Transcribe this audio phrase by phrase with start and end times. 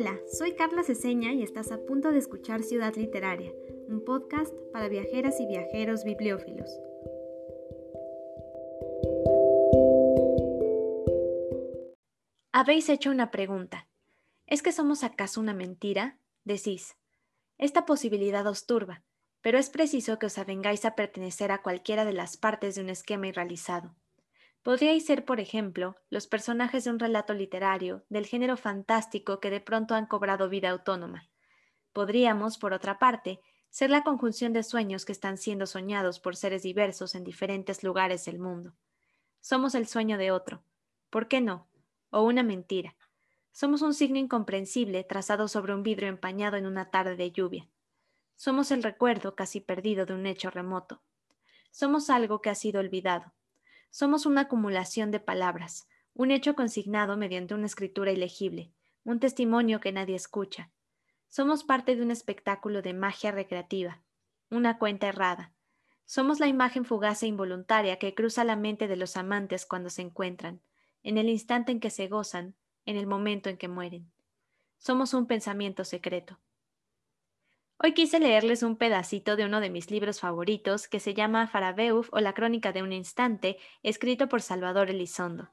[0.00, 3.52] Hola, soy Carla Ceseña y estás a punto de escuchar Ciudad Literaria,
[3.88, 6.70] un podcast para viajeras y viajeros bibliófilos.
[12.52, 13.88] Habéis hecho una pregunta.
[14.46, 16.20] ¿Es que somos acaso una mentira?
[16.44, 16.96] Decís.
[17.58, 19.02] Esta posibilidad os turba,
[19.40, 22.90] pero es preciso que os avengáis a pertenecer a cualquiera de las partes de un
[22.90, 23.96] esquema irrealizado.
[24.62, 29.60] Podríais ser, por ejemplo, los personajes de un relato literario del género fantástico que de
[29.60, 31.30] pronto han cobrado vida autónoma.
[31.92, 33.40] Podríamos, por otra parte,
[33.70, 38.24] ser la conjunción de sueños que están siendo soñados por seres diversos en diferentes lugares
[38.24, 38.74] del mundo.
[39.40, 40.62] Somos el sueño de otro.
[41.10, 41.68] ¿Por qué no?
[42.10, 42.96] O una mentira.
[43.52, 47.68] Somos un signo incomprensible trazado sobre un vidrio empañado en una tarde de lluvia.
[48.36, 51.02] Somos el recuerdo casi perdido de un hecho remoto.
[51.70, 53.32] Somos algo que ha sido olvidado
[53.90, 58.72] somos una acumulación de palabras, un hecho consignado mediante una escritura ilegible,
[59.04, 60.70] un testimonio que nadie escucha.
[61.28, 64.02] Somos parte de un espectáculo de magia recreativa,
[64.50, 65.52] una cuenta errada.
[66.04, 70.02] Somos la imagen fugaz e involuntaria que cruza la mente de los amantes cuando se
[70.02, 70.62] encuentran,
[71.02, 74.10] en el instante en que se gozan, en el momento en que mueren.
[74.78, 76.40] Somos un pensamiento secreto.
[77.80, 82.08] Hoy quise leerles un pedacito de uno de mis libros favoritos que se llama Farabeuf
[82.10, 85.50] o La Crónica de un Instante, escrito por Salvador Elizondo.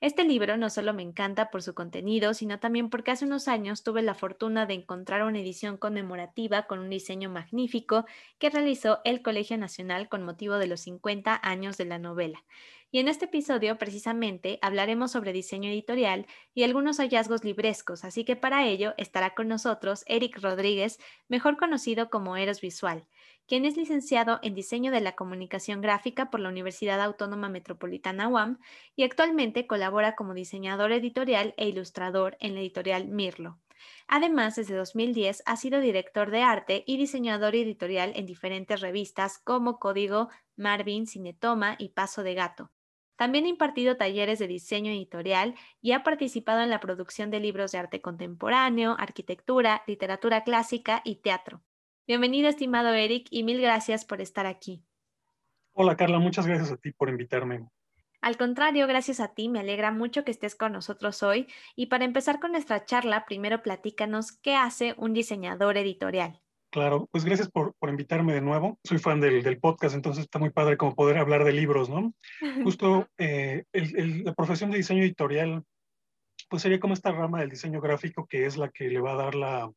[0.00, 3.84] Este libro no solo me encanta por su contenido, sino también porque hace unos años
[3.84, 8.06] tuve la fortuna de encontrar una edición conmemorativa con un diseño magnífico
[8.40, 12.42] que realizó el Colegio Nacional con motivo de los 50 años de la novela.
[12.90, 18.34] Y en este episodio, precisamente, hablaremos sobre diseño editorial y algunos hallazgos librescos, así que
[18.34, 23.06] para ello estará con nosotros Eric Rodríguez, mejor conocido como Eros Visual,
[23.46, 28.58] quien es licenciado en Diseño de la Comunicación Gráfica por la Universidad Autónoma Metropolitana UAM
[28.96, 33.58] y actualmente colabora como diseñador editorial e ilustrador en la editorial Mirlo.
[34.06, 39.78] Además, desde 2010 ha sido director de arte y diseñador editorial en diferentes revistas como
[39.78, 42.70] Código, Marvin, Cinetoma y Paso de Gato.
[43.18, 47.72] También ha impartido talleres de diseño editorial y ha participado en la producción de libros
[47.72, 51.60] de arte contemporáneo, arquitectura, literatura clásica y teatro.
[52.06, 54.84] Bienvenido, estimado Eric, y mil gracias por estar aquí.
[55.72, 57.68] Hola, Carla, muchas gracias a ti por invitarme.
[58.20, 61.48] Al contrario, gracias a ti, me alegra mucho que estés con nosotros hoy.
[61.74, 66.40] Y para empezar con nuestra charla, primero platícanos qué hace un diseñador editorial.
[66.70, 68.78] Claro, pues gracias por, invitarme de nuevo.
[68.84, 72.12] Soy fan del, podcast, entonces está muy padre como poder hablar de libros, ¿no?
[72.64, 75.64] Justo eh, la profesión de diseño editorial,
[76.50, 79.16] pues sería como esta rama del diseño gráfico que es la que le va a
[79.16, 79.70] dar la,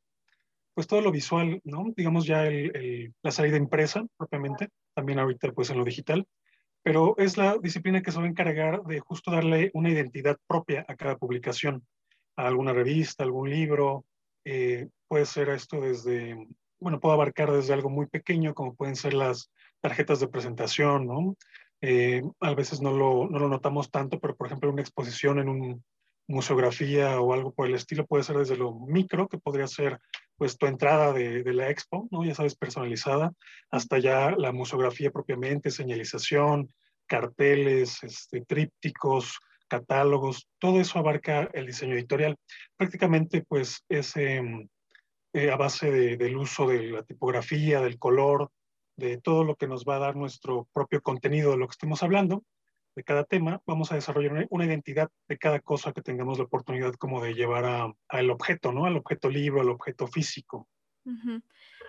[0.73, 1.93] pues todo lo visual, ¿no?
[1.95, 2.43] Digamos ya
[3.21, 6.25] la salida impresa propiamente, también ahorita pues en lo digital,
[6.83, 10.85] pero es la disciplina que se va a encargar de justo darle una identidad propia
[10.89, 11.85] a cada publicación,
[12.35, 14.05] a alguna revista, algún libro,
[14.43, 16.47] eh, puede ser esto desde
[16.81, 21.37] bueno, puedo abarcar desde algo muy pequeño, como pueden ser las tarjetas de presentación, ¿no?
[21.81, 25.49] Eh, a veces no lo, no lo, notamos tanto, pero por ejemplo una exposición en
[25.49, 25.83] un
[26.27, 29.99] museografía o algo por el estilo puede ser desde lo micro, que podría ser
[30.37, 32.23] pues tu entrada de, de la expo, ¿no?
[32.23, 33.31] Ya sabes, personalizada,
[33.69, 36.73] hasta ya la museografía propiamente, señalización,
[37.05, 42.37] carteles, este, trípticos, catálogos, todo eso abarca el diseño editorial.
[42.75, 44.15] Prácticamente pues es...
[44.17, 44.41] Eh,
[45.33, 48.51] a base del uso de la tipografía, del color,
[48.97, 52.03] de todo lo que nos va a dar nuestro propio contenido de lo que estemos
[52.03, 52.43] hablando,
[52.95, 56.93] de cada tema, vamos a desarrollar una, identidad de cada cosa que tengamos la oportunidad
[56.95, 58.85] como de llevar al objeto, ¿no?
[58.85, 60.67] Al objeto libro, al objeto físico.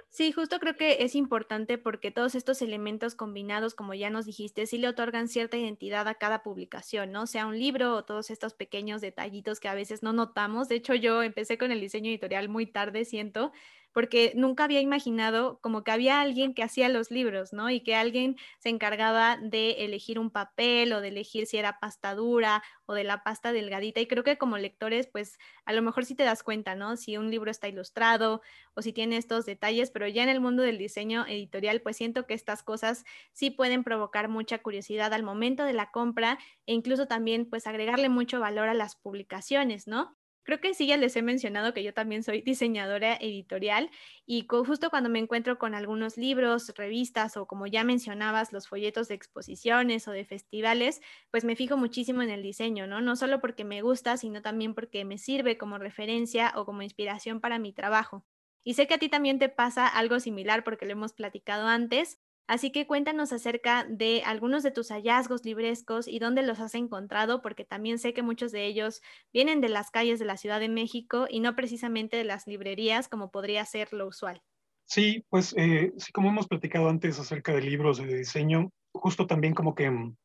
[0.08, 4.66] Sí, justo creo que es importante porque todos estos elementos combinados, como ya nos dijiste,
[4.66, 7.26] sí le otorgan cierta identidad a cada publicación, ¿no?
[7.26, 10.68] Sea un libro o todos estos pequeños detallitos que a veces no notamos.
[10.68, 13.52] De hecho, yo empecé con el diseño editorial muy tarde, siento,
[13.92, 17.70] porque nunca había imaginado como que había alguien que hacía los libros, ¿no?
[17.70, 22.14] Y que alguien se encargaba de elegir un papel o de elegir si era pasta
[22.14, 24.00] dura o de la pasta delgadita.
[24.00, 26.96] Y creo que como lectores, pues a lo mejor sí te das cuenta, ¿no?
[26.96, 28.40] Si un libro está ilustrado
[28.74, 32.26] o si tiene estos detalles, pero ya en el mundo del diseño editorial, pues siento
[32.26, 37.06] que estas cosas sí pueden provocar mucha curiosidad al momento de la compra e incluso
[37.06, 40.16] también pues agregarle mucho valor a las publicaciones, ¿no?
[40.44, 43.90] Creo que sí, ya les he mencionado que yo también soy diseñadora editorial
[44.26, 49.06] y justo cuando me encuentro con algunos libros, revistas o como ya mencionabas, los folletos
[49.08, 51.00] de exposiciones o de festivales,
[51.30, 53.00] pues me fijo muchísimo en el diseño, ¿no?
[53.00, 57.40] No solo porque me gusta, sino también porque me sirve como referencia o como inspiración
[57.40, 58.26] para mi trabajo.
[58.64, 62.20] Y sé que a ti también te pasa algo similar porque lo hemos platicado antes,
[62.46, 67.40] Así que cuéntanos acerca de algunos de tus hallazgos librescos y dónde los has encontrado,
[67.40, 69.00] porque también sé que muchos de ellos
[69.32, 73.08] vienen de las calles de la Ciudad de México y no precisamente de las librerías
[73.08, 74.42] como podría ser lo usual.
[74.84, 79.54] Sí, pues eh, sí, como hemos platicado antes acerca de libros de diseño, justo también
[79.54, 80.16] como que mm,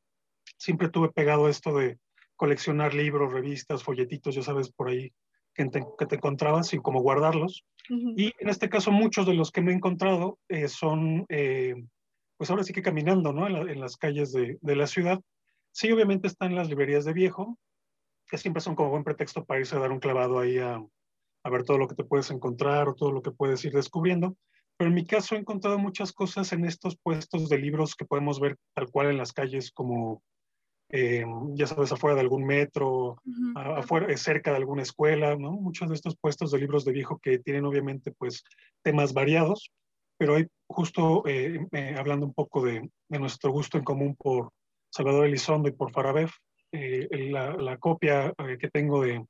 [0.57, 1.97] siempre tuve pegado esto de
[2.35, 5.11] coleccionar libros, revistas, folletitos, ya sabes, por ahí
[5.53, 7.65] que te, que te encontrabas y cómo guardarlos.
[7.89, 11.73] Y en este caso muchos de los que me he encontrado eh, son eh,
[12.37, 13.47] pues ahora sí que caminando, ¿no?
[13.47, 15.19] En, las calles de, de, la ciudad.
[15.71, 17.57] Sí, obviamente están las librerías de viejo,
[18.27, 20.81] que siempre son como buen pretexto para irse a dar un clavado ahí a,
[21.43, 24.35] a ver todo lo que te puedes encontrar o todo lo que puedes ir descubriendo.
[24.77, 28.39] Pero en mi caso he encontrado muchas cosas en estos puestos de libros que podemos
[28.39, 30.21] ver tal cual en las calles, como
[30.89, 31.25] eh,
[31.55, 33.17] ya sabes, afuera de algún metro,
[33.55, 35.51] afuera, cerca de alguna escuela, ¿no?
[35.53, 38.43] Muchos de estos puestos de libros de viejo que tienen obviamente pues
[38.83, 39.71] temas variados,
[40.17, 44.51] pero hay justo eh, eh, hablando un poco de, nuestro gusto en común por
[44.89, 46.33] Salvador Elizondo y por Farabef,
[46.71, 49.25] eh, la, copia que tengo de,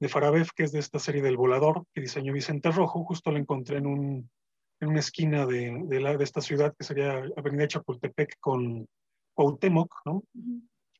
[0.00, 3.38] de Farabef, que es de esta serie del volador que diseñó Vicente Rojo, justo la
[3.38, 4.30] encontré en, un,
[4.80, 8.86] en una esquina de, de, la, de esta ciudad que sería Avenida Chapultepec con
[9.34, 10.22] Cuauhtémoc, ¿no?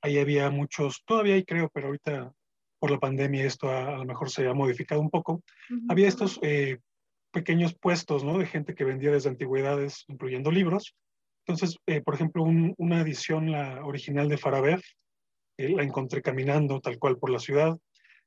[0.03, 2.33] Ahí había muchos, todavía hay creo, pero ahorita
[2.79, 5.43] por la pandemia esto a, lo mejor se ha modificado un poco.
[5.89, 6.39] Había estos
[7.31, 8.39] pequeños puestos, ¿no?
[8.39, 10.95] De gente que vendía desde antigüedades, incluyendo libros.
[11.47, 14.83] Entonces, eh, por ejemplo, una edición, la original de Farabef,
[15.57, 17.77] eh, la encontré caminando tal cual por la ciudad.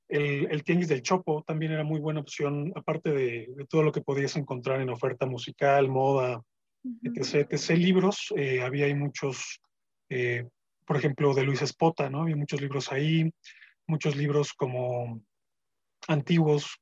[0.09, 4.01] El, el Tianguis del Chopo también era muy buena opción, aparte de, todo lo que
[4.01, 6.42] podías encontrar en oferta musical, moda,
[7.03, 7.77] etc, etc.
[7.77, 9.62] Libros, eh, había ahí muchos,
[10.86, 12.24] por ejemplo, de Luis Espota, ¿no?
[12.24, 13.31] Había muchos libros ahí,
[13.88, 15.21] muchos libros como
[16.07, 16.81] antiguos,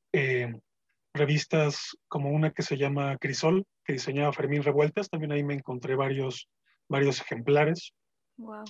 [1.14, 5.94] revistas como una que se llama Crisol, que diseñaba Fermín Revueltas, también ahí me encontré
[5.94, 6.48] varios,
[6.88, 7.92] varios ejemplares.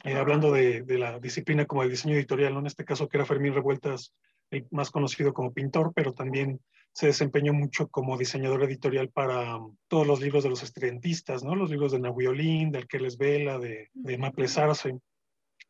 [0.02, 2.58] Eh, hablando de, de, la disciplina como el diseño editorial, ¿no?
[2.60, 4.12] en este caso que era Fermín Revueltas,
[4.50, 6.60] el más conocido como pintor, pero también
[6.92, 11.54] se desempeñó mucho como diseñador editorial para um, todos los libros de los estudiantistas, ¿no?
[11.54, 14.88] los libros de Nahuiolín, de Alqueles Vela, de, de Maple Sarce.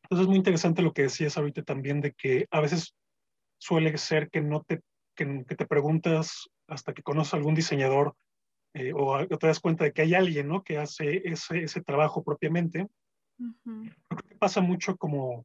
[0.03, 2.95] Entonces es muy interesante lo que decías ahorita también de que a veces
[3.59, 4.81] suele ser que no te,
[5.15, 8.15] que, que te preguntas hasta que conoces a algún diseñador
[8.75, 10.63] eh, o, te das cuenta de que hay alguien ¿no?
[10.63, 12.87] que hace ese, ese trabajo propiamente.
[14.39, 15.45] pasa mucho como,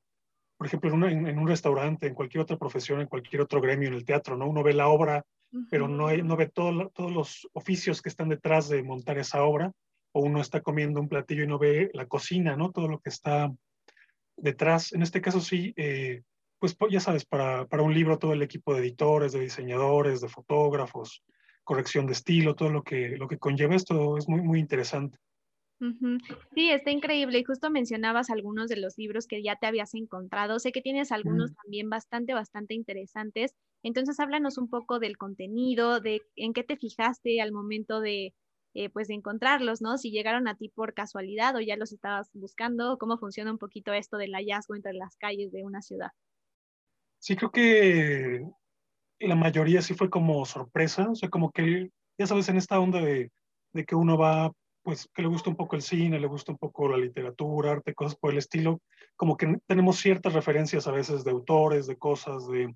[0.58, 3.96] por ejemplo, en, en, un restaurante, en cualquier otra profesión, en cualquier otro gremio, en
[3.96, 4.48] el teatro, ¿no?
[4.48, 5.26] Uno ve la obra,
[5.70, 9.72] pero no, no ve todo, todos los oficios que están detrás de montar esa obra,
[10.12, 12.72] o uno está comiendo un platillo y no ve la cocina, ¿no?
[12.72, 13.52] Todo lo que está
[14.38, 14.94] detrás.
[14.94, 16.24] En este caso sí, eh,
[16.74, 20.30] pues ya sabes, para, para, un libro todo el equipo de editores, de diseñadores, de
[20.30, 21.24] fotógrafos,
[21.64, 25.20] corrección de estilo, todo lo que, lo que conlleva esto es muy, muy interesante.
[26.56, 27.40] Sí, está increíble.
[27.40, 30.60] Y justo mencionabas algunos de los libros que ya te habías encontrado.
[30.60, 33.54] Sé que tienes algunos también bastante, bastante interesantes.
[33.84, 38.34] Entonces, háblanos un poco del contenido, de en qué te fijaste al momento de,
[38.74, 39.98] eh, pues, de encontrarlos, ¿no?
[39.98, 43.94] Si llegaron a ti por casualidad o ya los estabas buscando, cómo funciona un poquito
[43.94, 46.12] esto del hallazgo entre las calles de una ciudad.
[47.20, 48.46] Sí, creo que
[49.20, 53.02] la mayoría sí fue como sorpresa, o sea, como que, ya sabes, en esta onda
[53.02, 53.32] de,
[53.74, 54.52] de que uno va,
[54.84, 57.94] pues, que le gusta un poco el cine, le gusta un poco la literatura, arte,
[57.94, 58.82] cosas por el estilo,
[59.16, 62.76] como que tenemos ciertas referencias a veces de autores, de cosas, de,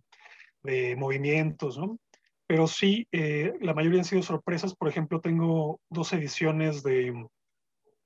[0.63, 1.99] de movimientos, ¿no?
[2.47, 4.75] Pero sí, eh, la mayoría han sido sorpresas.
[4.75, 7.13] Por ejemplo, tengo dos ediciones de,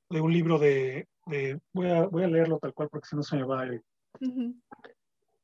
[0.10, 3.24] de un libro de, de voy, a, voy, a, leerlo tal cual porque si no
[3.24, 3.82] se me va el,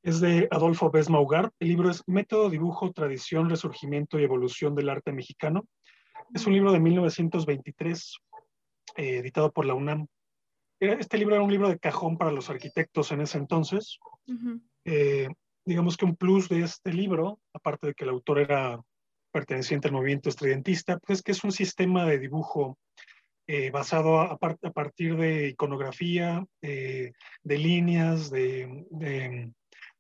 [0.04, 1.54] es de Adolfo Besma Ugart.
[1.60, 5.68] El libro es Método, Dibujo, Tradición, Resurgimiento y Evolución del Arte Mexicano.
[6.34, 8.18] Es un libro de 1923,
[8.96, 10.08] eh, editado por la UNAM.
[10.80, 14.00] Este libro era un libro de cajón para los arquitectos en ese entonces.
[14.86, 15.28] Eh,
[15.66, 18.80] digamos que un plus de este libro, aparte de que el autor era
[19.32, 22.78] perteneciente al movimiento estridentista, pues es que es un sistema de dibujo
[23.48, 27.14] eh, basado a, partir de iconografía, de
[27.44, 29.52] líneas, de, de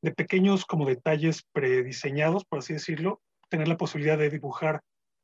[0.01, 4.81] pequeños como detalles prediseñados, por así decirlo, tener la posibilidad de dibujar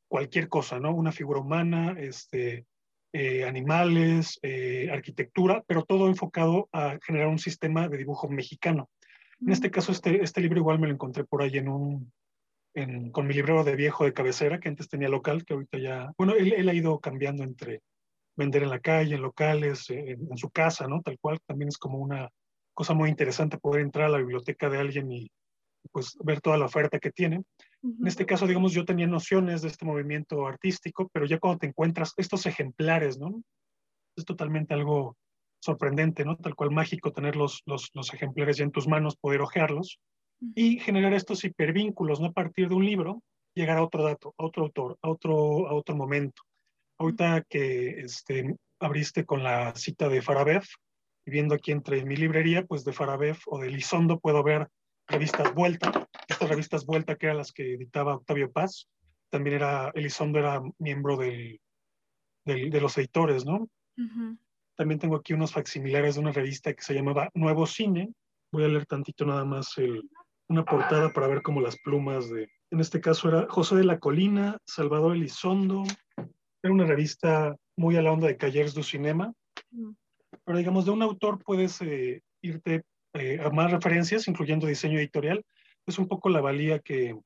[0.08, 0.94] cualquier cosa, ¿no?
[0.94, 2.66] Una figura humana, este,
[3.14, 8.90] eh, animales, eh, arquitectura, pero todo enfocado a generar un sistema de dibujo mexicano.
[9.40, 12.12] En este caso, este, este libro igual me lo encontré por ahí en un,
[12.74, 16.12] en, con mi librero de viejo de cabecera, que antes tenía local, que ahorita ya,
[16.18, 17.82] bueno, él, él ha ido cambiando entre
[18.36, 21.02] vender en la calle, en locales, en, en, su casa, ¿no?
[21.02, 22.30] Tal cual, también es como una,
[22.76, 25.32] cosa muy interesante poder entrar a la biblioteca de alguien y
[25.92, 27.44] pues ver toda la oferta que tiene.
[27.82, 31.68] En este caso, digamos, yo tenía nociones de este movimiento artístico, pero ya cuando te
[31.68, 33.42] encuentras estos ejemplares, ¿no?
[34.16, 35.18] es totalmente algo
[35.62, 36.38] sorprendente, ¿no?
[36.38, 40.00] Tal cual mágico tener los, los, los ejemplares ya en tus manos, poder ojearlos
[40.54, 42.28] y generar estos hipervínculos, ¿no?
[42.28, 43.24] A partir de un libro,
[43.56, 46.44] llegar a otro dato, a otro autor, a otro, a otro momento.
[47.00, 50.64] Ahorita que este, abriste con la cita de Farabev,
[51.26, 54.70] y viendo aquí entre mi librería, pues de Farabev o de Lizondo puedo ver
[55.08, 58.88] revistas Vuelta, estas revistas Vuelta que eran las que editaba Octavio Paz,
[59.30, 61.60] también era, Elizondo era miembro del,
[62.46, 63.68] del, de los editores, ¿no?
[64.76, 68.14] También tengo aquí unos facsimilares de una revista que se llamaba Nuevo Cine,
[68.52, 70.10] voy a leer tantito nada más el,
[70.48, 74.00] una portada para ver como las plumas de, en este caso era José de la
[74.00, 75.84] Colina, Salvador Elizondo,
[76.18, 79.34] era una revista muy a la onda de Callers du Cinema.
[80.46, 82.84] Pero digamos, de un autor puedes eh, irte
[83.14, 85.44] eh, a más referencias, incluyendo diseño editorial,
[85.86, 87.18] es un poco la valía que,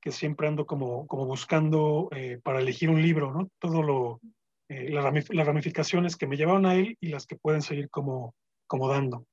[0.00, 3.48] que siempre ando como, como buscando eh, para elegir un libro, ¿no?
[3.58, 4.20] Todo lo,
[4.68, 8.34] las ramificaciones que me llevaron a él y las que pueden seguir como,
[8.66, 9.24] como dando.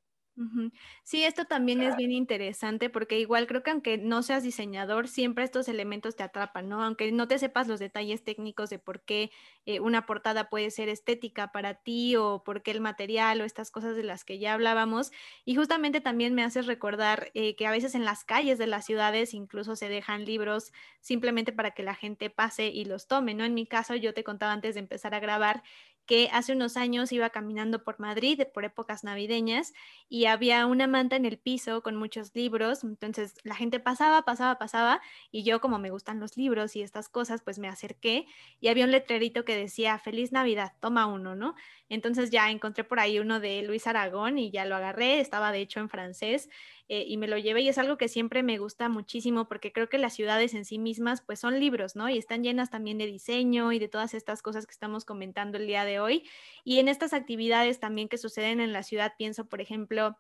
[1.04, 5.46] Sí, esto también es bien interesante porque igual creo que aunque no seas diseñador, siempre
[5.46, 6.84] estos elementos te atrapan, ¿no?
[6.84, 9.32] Aunque no te sepas los detalles técnicos de por qué
[9.66, 13.72] eh, una portada puede ser estética para ti o por qué el material o estas
[13.72, 15.12] cosas de las que ya hablábamos.
[15.46, 18.86] Y justamente también me haces recordar eh, que a veces en las calles de las
[18.86, 23.46] ciudades incluso se dejan libros simplemente para que la gente pase y los tome, ¿no?
[23.46, 25.64] En mi caso, yo te contaba antes de empezar a grabar
[26.06, 29.74] que hace unos años iba caminando por Madrid por épocas navideñas
[30.10, 34.58] y había una manta en el piso con muchos libros, entonces la gente pasaba, pasaba,
[34.58, 38.28] pasaba y yo como me gustan los libros y estas cosas, pues me acerqué
[38.60, 41.56] y había un letrerito que decía Feliz Navidad, toma uno, ¿no?
[41.90, 45.60] Entonces ya encontré por ahí uno de Luis Aragón y ya lo agarré, estaba de
[45.62, 46.50] hecho en francés
[46.88, 49.90] eh, y me lo llevé y es algo que siempre me gusta muchísimo porque creo
[49.90, 52.10] que las ciudades en sí mismas pues son libros, ¿no?
[52.10, 55.68] Y están llenas también de diseño y de todas estas cosas que estamos comentando el
[55.68, 56.28] día de hoy.
[56.64, 60.18] Y en estas actividades también que suceden en la ciudad, pienso, por ejemplo,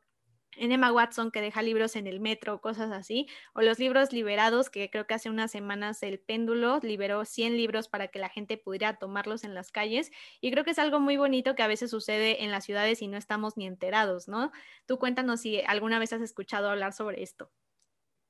[0.57, 4.69] en Emma Watson que deja libros en el metro, cosas así, o los libros liberados,
[4.69, 8.57] que creo que hace unas semanas el péndulo liberó 100 libros para que la gente
[8.57, 11.91] pudiera tomarlos en las calles, y creo que es algo muy bonito que a veces
[11.91, 14.51] sucede en las ciudades y no estamos ni enterados, ¿no?
[14.85, 17.51] Tú cuéntanos si alguna vez has escuchado hablar sobre esto.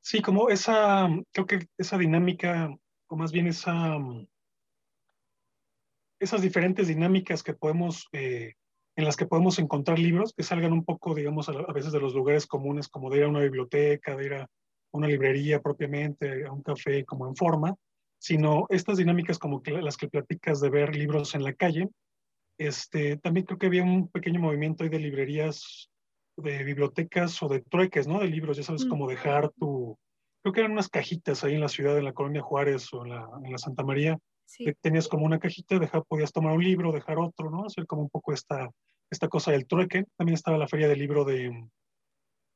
[0.01, 2.75] Sí, como esa, creo que esa dinámica,
[3.07, 3.97] o más bien esa,
[6.19, 8.07] esas diferentes dinámicas que podemos...
[8.11, 8.53] Eh,
[8.95, 12.13] en las que podemos encontrar libros que salgan un poco, digamos, a, veces de los
[12.13, 14.47] lugares comunes, como de ir a una biblioteca, de ir a
[14.91, 17.75] una librería propiamente, a un café, como en forma,
[18.17, 21.89] sino estas dinámicas como que las que platicas de ver libros en la calle.
[22.57, 25.89] Este, también creo que había un pequeño movimiento ahí de librerías,
[26.37, 28.19] de bibliotecas o de trueques, ¿no?
[28.19, 28.89] De libros, ya sabes, mm.
[28.89, 29.97] como dejar tu...
[30.41, 33.09] Creo que eran unas cajitas ahí en la ciudad, en la colonia Juárez o en
[33.09, 34.17] la, en la Santa María,
[34.81, 37.65] Tenías como una cajita, dejar, podías tomar un libro, dejar otro, ¿no?
[37.65, 38.69] Hacer como un poco esta,
[39.09, 40.05] esta cosa del trueque.
[40.17, 41.67] También estaba la feria del libro de,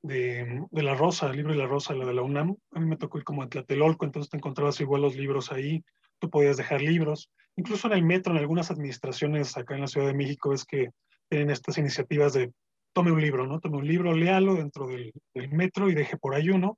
[0.02, 2.56] de, de, La Rosa, el libro de La Rosa, la de la UNAM.
[2.72, 5.84] A mí me tocó ir como a Tlatelolco, entonces te encontrabas igual los libros ahí,
[6.20, 7.30] tú podías dejar libros.
[7.56, 10.90] Incluso en el metro, en algunas administraciones acá en la Ciudad de México, es que
[11.30, 12.52] tienen estas iniciativas de
[12.94, 13.60] tome un libro, ¿no?
[13.60, 16.78] Tome un libro, léalo dentro del, del metro y deje por ahí uno.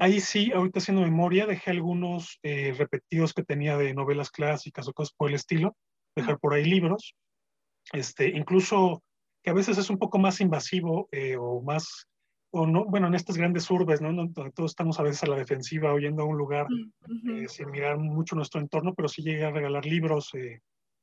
[0.00, 4.92] Ahí sí, ahorita haciendo memoria, dejé algunos eh, repetidos que tenía de novelas clásicas o
[4.92, 5.76] cosas por el estilo,
[6.16, 7.14] dejar por ahí libros,
[7.92, 9.02] este, incluso
[9.44, 12.08] que a veces es un poco más invasivo eh, o más,
[12.50, 14.12] o no, bueno, en estas grandes urbes, ¿no?
[14.12, 16.66] Donde todos estamos a veces a la defensiva, oyendo a un lugar
[17.30, 20.32] eh, sin mirar mucho nuestro entorno, pero sí llegué a regalar libros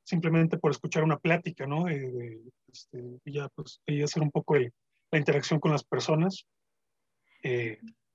[0.02, 1.88] simplemente por escuchar una plática, ¿no?
[1.88, 6.44] Este, y ya, pues, y hacer un poco la interacción con las personas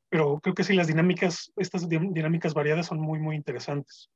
[0.09, 4.09] pero creo que sí, las dinámicas, estas dinámicas variadas son muy, muy interesantes.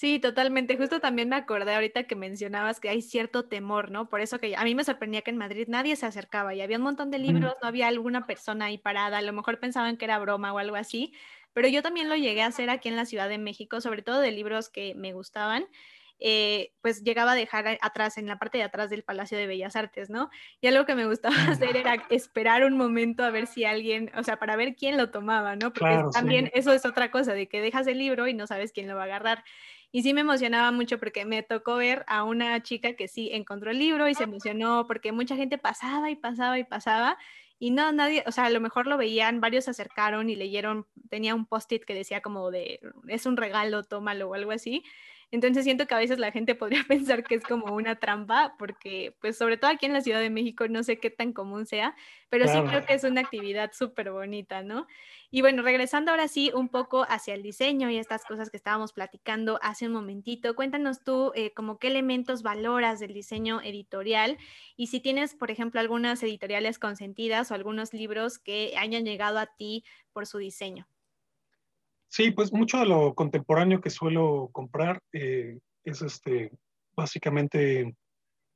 [0.00, 0.78] Sí, totalmente.
[0.78, 4.08] Justo también me acordé ahorita que mencionabas que hay cierto temor, ¿no?
[4.08, 6.78] Por eso que a mí me sorprendía que en Madrid nadie se acercaba y había
[6.78, 10.06] un montón de libros, no había alguna persona ahí parada, a lo mejor pensaban que
[10.06, 11.12] era broma o algo así,
[11.52, 14.20] pero yo también lo llegué a hacer aquí en la Ciudad de México, sobre todo
[14.20, 15.66] de libros que me gustaban
[16.20, 19.74] eh, pues llegaba a dejar atrás, en la parte de atrás del Palacio de Bellas
[19.74, 20.30] Artes, ¿no?
[20.60, 24.22] Y algo que me gustaba hacer era esperar un momento a ver si alguien, o
[24.22, 25.72] sea, para ver quién lo tomaba, ¿no?
[25.72, 28.88] Porque también eso es otra cosa, de que dejas el libro y no sabes quién
[28.88, 29.44] lo va a agarrar.
[29.92, 33.72] Y sí me emocionaba mucho porque me tocó ver a una chica que sí encontró
[33.72, 37.18] el libro y se emocionó porque mucha gente pasaba y pasaba y pasaba
[37.62, 40.86] y no, nadie, o sea, a lo mejor lo veían, varios se acercaron y leyeron,
[41.10, 44.82] tenía un post-it que decía como de, es un regalo, tómalo o algo así,
[45.32, 49.14] Entonces siento que a veces la gente podría pensar que es como una trampa, porque
[49.20, 51.94] pues sobre todo aquí en la Ciudad de México no sé qué tan común sea,
[52.28, 54.86] pero sí creo que es una actividad súper bonita, ¿no?
[55.30, 58.92] Y bueno, regresando ahora sí un poco hacia el diseño y estas cosas que estábamos
[58.92, 64.38] platicando hace un momentito, cuéntanos tú eh, como qué elementos valoras del diseño editorial
[64.76, 69.46] y si tienes, por ejemplo, algunas editoriales consentidas o algunos libros que hayan llegado a
[69.46, 70.88] ti por su diseño.
[72.10, 76.50] Sí, pues mucho de lo contemporáneo que suelo comprar eh, es este,
[76.96, 77.94] básicamente,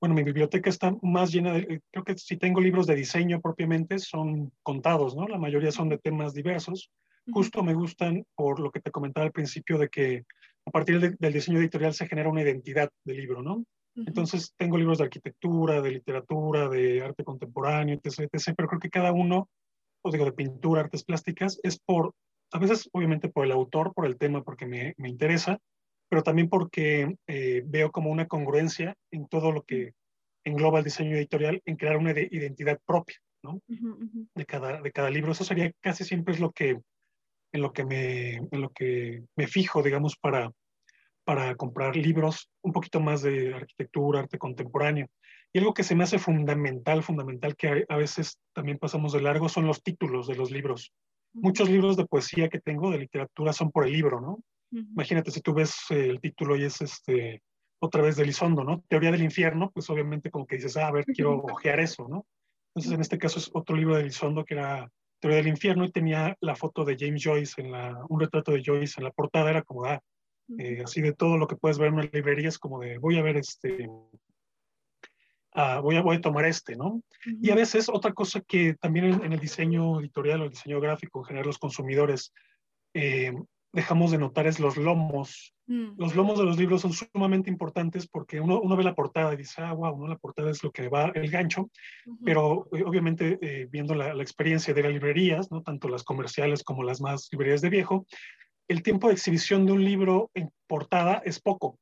[0.00, 3.40] bueno, mi biblioteca está más llena de, eh, creo que si tengo libros de diseño
[3.40, 5.28] propiamente son contados, ¿no?
[5.28, 6.90] La mayoría son de temas diversos.
[7.32, 10.25] Justo me gustan por lo que te comentaba al principio de que
[10.66, 13.64] a partir del diseño editorial se genera una identidad del libro, ¿no?
[13.94, 18.90] Entonces tengo libros de arquitectura, de literatura, de arte contemporáneo, etc., etc., pero creo que
[18.90, 19.49] cada uno,
[20.02, 22.12] o digo, de pintura, artes plásticas, es por
[22.54, 25.58] a veces obviamente por el autor, por el tema, porque me, me interesa,
[26.08, 29.92] pero también porque eh, veo como una congruencia en todo lo que
[30.44, 33.61] engloba el diseño editorial, en crear una identidad propia, ¿no?
[34.34, 35.32] De, cada, de cada libro.
[35.32, 36.78] Eso sería casi siempre es lo que,
[37.52, 40.52] en lo que me, en lo que me fijo, digamos, para,
[41.25, 45.08] para comprar libros un poquito más de arquitectura, arte contemporáneo.
[45.52, 49.23] Y algo que se me hace fundamental, fundamental, que a, a veces también pasamos de
[49.23, 50.92] largo, son los títulos de los libros
[51.34, 54.38] muchos libros de poesía que tengo de literatura son por el libro, ¿no?
[54.70, 57.42] Imagínate si tú ves eh, el título y es este,
[57.78, 58.82] otra vez de Lizondo, ¿no?
[58.88, 62.26] Teoría del infierno, pues obviamente como que dices, ah, a ver, quiero ojear eso, ¿no?
[62.70, 65.92] Entonces en este caso es otro libro de Lizondo que era Teoría del infierno y
[65.92, 69.50] tenía la foto de James Joyce, en la, un retrato de Joyce en la portada,
[69.50, 70.00] era como, ah,
[70.58, 73.16] eh, así de todo lo que puedes ver en una librería es como de, voy
[73.16, 73.88] a ver este,
[75.56, 77.00] Ah, voy, a, voy a tomar este, ¿no?
[77.25, 81.20] Y a veces otra cosa que también en, el diseño editorial o el diseño gráfico,
[81.20, 82.32] en general los consumidores,
[82.92, 83.32] eh,
[83.73, 85.54] dejamos de notar es los lomos.
[85.66, 85.92] Mm.
[85.96, 89.37] Los lomos de los libros son sumamente importantes porque uno, uno, ve la portada y
[89.37, 90.08] dice, ah, wow, ¿no?
[90.08, 91.70] la portada es lo que va el gancho,
[92.25, 95.62] pero eh, obviamente eh, viendo la, la, experiencia de las librerías, ¿no?
[95.62, 98.06] tanto las comerciales como las más librerías de viejo,
[98.66, 101.78] el tiempo de exhibición de un libro en portada es poco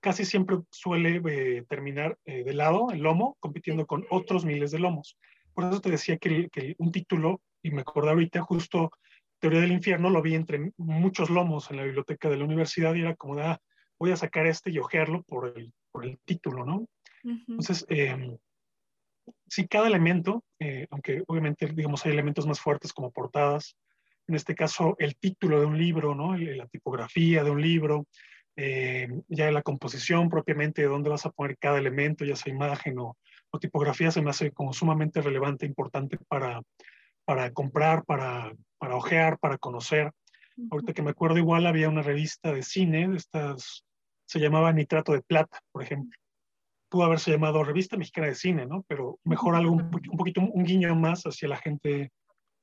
[0.00, 4.78] casi siempre suele eh, terminar eh, de lado, el lomo, compitiendo con otros miles de
[4.78, 5.18] lomos.
[5.54, 8.90] Por eso te decía que, un título, y me acordé ahorita justo
[9.38, 13.00] Teoría del Infierno, lo vi entre muchos lomos en la biblioteca de la universidad y
[13.00, 13.58] era como, ah,
[13.98, 16.86] voy a sacar este y ojearlo por el, por el título, ¿no?
[17.22, 18.38] Entonces, eh,
[19.46, 23.76] sí, cada elemento, eh, aunque obviamente, digamos, hay elementos más fuertes como portadas,
[24.26, 26.36] en este caso, el título de un libro, ¿no?
[26.36, 28.06] La tipografía de un libro,
[28.56, 32.98] eh, ya la composición propiamente de dónde vas a poner cada elemento, ya sea imagen
[32.98, 33.16] o,
[33.60, 36.62] tipografía, se me hace como sumamente relevante, importante para,
[37.24, 40.12] para comprar, para, para ojear, para conocer.
[40.70, 43.84] Ahorita que me acuerdo igual había una revista de cine, de estas,
[44.26, 46.16] se llamaba Nitrato de Plata, por ejemplo.
[46.88, 48.84] Pudo haberse llamado Revista Mexicana de Cine, ¿no?
[48.86, 52.12] Pero mejor algo, un, poquito, un guiño más hacia la gente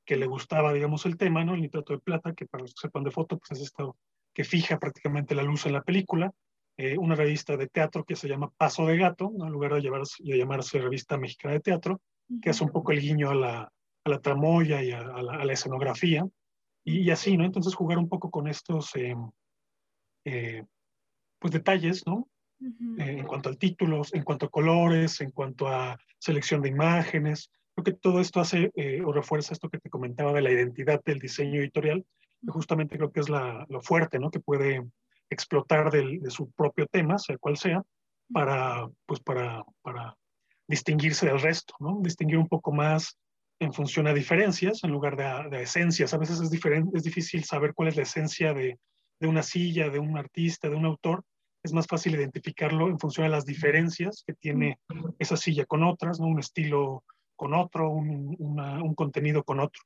[0.05, 1.53] que le gustaba, digamos, el tema, ¿no?
[1.53, 3.97] El nitrato de plata, que para los que sepan de foto, pues es esto
[4.37, 6.31] que fija prácticamente la luz en la película,
[6.77, 10.37] eh, una revista de teatro que se llama Paso de Gato, en lugar de, de,
[10.37, 12.01] llamarse Revista Mexicana de Teatro,
[12.39, 16.23] que es un poco el guiño a la, a la tramoya y a, la, escenografía,
[16.83, 17.45] y, así, ¿no?
[17.45, 19.15] Entonces jugar un poco con estos eh,
[20.25, 20.63] eh,
[21.39, 22.27] pues detalles, ¿no?
[22.59, 27.51] en cuanto a títulos, en cuanto a colores, en cuanto a selección de imágenes.
[27.73, 28.71] Creo que todo esto hace
[29.03, 32.05] o refuerza esto que te comentaba de la identidad del diseño editorial,
[32.45, 34.29] justamente creo que es la, lo fuerte, ¿no?
[34.29, 34.83] Que puede
[35.29, 37.83] explotar del, de su propio tema, sea cual sea,
[38.31, 40.15] para, pues para, para
[40.67, 41.99] distinguirse del resto, ¿no?
[42.01, 43.17] Distinguir un poco más
[43.59, 46.13] en función a diferencias en lugar de, de esencias.
[46.13, 48.79] A veces es, diferente, es difícil saber cuál es la esencia de,
[49.19, 51.23] de, una silla, de un artista, de un autor.
[51.63, 54.79] Es más fácil identificarlo en función a las diferencias que tiene
[55.19, 56.27] esa silla con otras, ¿no?
[56.27, 57.03] Un estilo
[57.35, 59.81] con otro, un, un contenido con otro.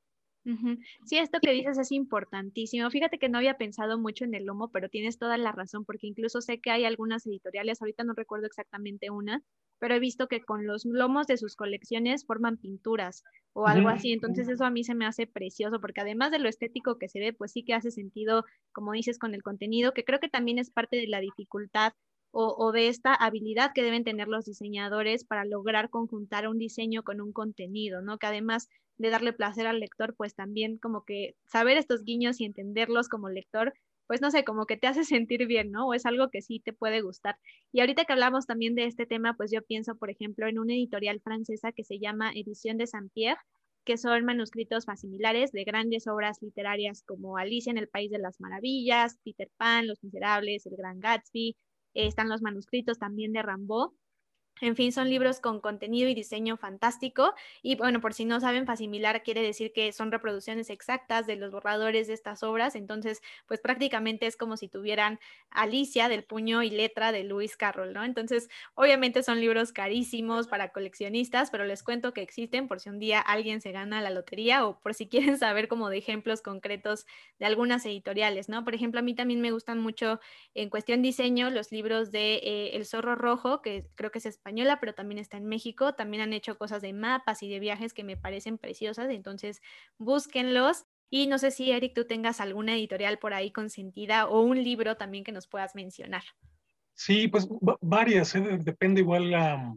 [1.06, 2.90] Sí, esto que dices es importantísimo.
[2.90, 6.08] Fíjate que no había pensado mucho en el lomo, pero tienes toda la razón, porque
[6.08, 9.44] incluso sé que hay algunas editoriales, ahorita no recuerdo exactamente una,
[9.80, 13.24] pero he visto que con los lomos de sus colecciones forman pinturas
[13.54, 14.12] o algo así.
[14.14, 17.20] Entonces eso a mí se me hace precioso, porque además de lo estético que se
[17.20, 20.60] ve, pues sí que hace sentido, como dices, con el contenido, que creo que también
[20.60, 21.94] es parte de la dificultad
[22.32, 27.20] o, de esta habilidad que deben tener los diseñadores para lograr conjuntar un diseño con
[27.20, 28.18] un contenido, ¿no?
[28.18, 32.46] Que además de darle placer al lector, pues también como que saber estos guiños y
[32.46, 33.74] entenderlos como lector,
[34.08, 35.88] pues no sé, como que te hace sentir bien, ¿no?
[35.88, 37.38] O es algo que sí te puede gustar.
[37.72, 40.74] Y ahorita que hablamos también de este tema, pues yo pienso, por ejemplo, en una
[40.74, 43.40] editorial francesa que se llama Edición de Saint-Pierre,
[43.86, 48.40] que son manuscritos similares de grandes obras literarias como Alicia en el País de las
[48.40, 51.56] Maravillas, Peter Pan, Los Miserables, El Gran Gatsby.
[51.94, 53.96] Eh, están los manuscritos también de Rambo
[54.60, 57.34] en fin, son libros con contenido y diseño fantástico.
[57.64, 61.52] Y bueno, por si no saben, Facimilar quiere decir que son reproducciones exactas de los
[61.52, 62.76] borradores de estas obras.
[62.76, 67.92] Entonces, pues prácticamente es como si tuvieran Alicia del puño y letra de Lewis Carroll,
[67.92, 68.04] ¿no?
[68.04, 73.00] Entonces, obviamente son libros carísimos para coleccionistas, pero les cuento que existen por si un
[73.00, 77.08] día alguien se gana la lotería o por si quieren saber como de ejemplos concretos
[77.40, 78.64] de algunas editoriales, ¿no?
[78.64, 80.20] Por ejemplo, a mí también me gustan mucho
[80.54, 84.68] en cuestión diseño los libros de eh, El Zorro Rojo, que creo que es español
[84.80, 85.94] pero también está en México.
[85.94, 89.62] También han hecho cosas de mapas y de viajes que me parecen preciosas, entonces
[90.00, 90.86] búsquenlos.
[91.12, 94.96] Y no sé si, Eric, tú tengas alguna editorial por ahí consentida o un libro
[94.96, 96.24] también que nos puedas mencionar.
[96.94, 97.48] Sí, pues
[97.82, 98.60] varias, ¿eh?
[98.62, 99.76] depende igual la...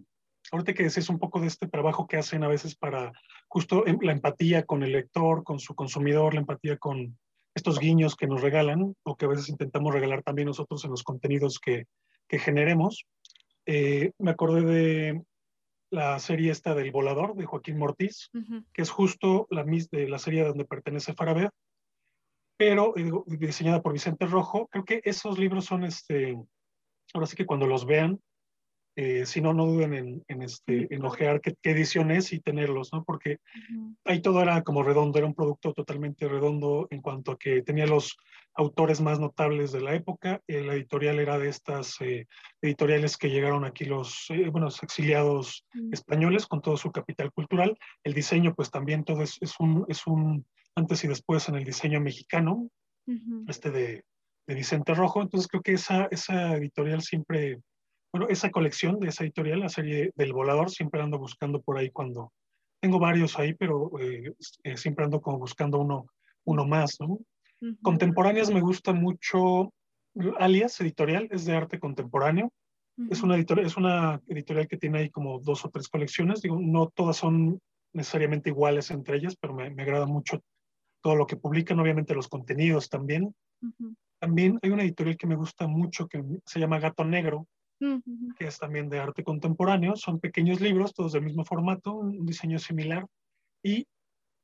[0.52, 3.12] Ahorita que decís un poco de este trabajo que hacen a veces para
[3.48, 7.18] justo em, la empatía con el lector, con su consumidor, la empatía con
[7.54, 11.02] estos guiños que nos regalan o que a veces intentamos regalar también nosotros en los
[11.02, 11.86] contenidos que,
[12.28, 13.06] que generemos.
[13.66, 15.24] Eh, me acordé de
[15.90, 18.30] la serie esta del volador de Joaquín Mortiz,
[18.72, 21.50] que es justo la, de la serie donde pertenece Farabea,
[22.56, 24.68] pero eh, diseñada por Vicente Rojo.
[24.68, 26.36] Creo que esos libros son, este,
[27.12, 28.20] ahora sí que cuando los vean,
[28.96, 32.92] eh, si no, no duden en, en, este, en ojear qué, edición es y tenerlos,
[32.92, 33.02] ¿no?
[33.02, 33.38] Porque
[34.04, 37.86] ahí todo era como redondo, era un producto totalmente redondo en cuanto a que tenía
[37.86, 38.16] los
[38.54, 40.40] autores más notables de la época.
[40.46, 42.28] Eh, la editorial era de estas eh,
[42.62, 47.76] editoriales que llegaron aquí los, bueno, exiliados españoles con todo su capital cultural.
[48.04, 51.64] El diseño, pues también todo es, es, un, es un antes y después en el
[51.64, 52.68] diseño mexicano,
[53.48, 54.04] este de,
[54.46, 55.20] de Vicente Rojo.
[55.20, 57.58] Entonces creo que esa, esa editorial siempre
[58.14, 61.90] bueno, esa colección de esa editorial, la serie del volador, siempre ando buscando por ahí
[61.90, 62.32] cuando
[62.80, 66.06] tengo varios ahí, pero eh, eh, siempre ando como buscando uno,
[66.44, 67.18] uno más, ¿no?
[67.82, 69.72] Contemporáneas me gusta mucho
[70.38, 72.52] Alias Editorial, es de arte contemporáneo.
[73.10, 76.40] es, una editorial, es una editorial que tiene ahí como dos o tres colecciones.
[76.40, 77.60] Digo, no todas son
[77.92, 80.40] necesariamente iguales entre ellas, pero me, me agrada mucho
[81.02, 83.34] todo lo que publican, obviamente los contenidos también.
[84.20, 87.48] También hay una editorial que me gusta mucho que se llama Gato Negro,
[87.78, 89.96] que es también de arte contemporáneo.
[89.96, 93.06] Son pequeños libros, todos del mismo formato, un diseño similar.
[93.62, 93.86] Y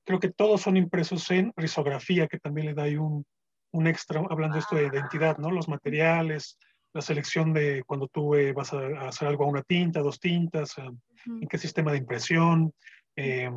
[0.04, 3.24] creo que todos son impresos en risografía, que también le da ahí un,
[3.72, 5.50] un extra, hablando esto de identidad, ¿no?
[5.50, 6.58] Los materiales,
[6.92, 10.76] la selección de cuando tú eh, vas a, hacer algo a una tinta, dos tintas,
[10.78, 10.90] eh,
[11.26, 12.72] en qué sistema de impresión,
[13.16, 13.50] eh,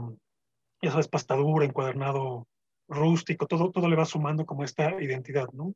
[0.82, 2.48] ya sabes, pastadura, encuadernado
[2.88, 5.74] rústico, todo, todo le va sumando como esta identidad, ¿no?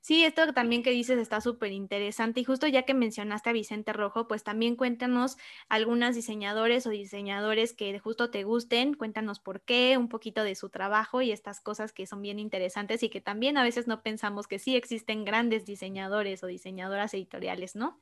[0.00, 3.92] Sí, esto también que dices está súper interesante y justo ya que mencionaste a Vicente
[3.92, 9.96] Rojo, pues también cuéntanos algunas diseñadores o diseñadores que justo te gusten, cuéntanos por qué,
[9.96, 13.56] un poquito de su trabajo y estas cosas que son bien interesantes y que también
[13.56, 18.00] a veces no pensamos que sí existen grandes diseñadores o diseñadoras editoriales, ¿no?